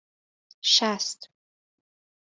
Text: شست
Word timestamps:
شست 0.71 1.29